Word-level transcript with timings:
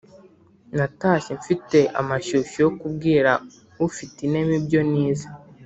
Natashye 0.77 1.31
mfite 1.39 1.77
amashyushyu 1.99 2.57
yo 2.65 2.71
kubwira 2.79 3.31
Ufitinema 3.87 4.53
ibyo 4.59 4.81
nize. 4.91 5.27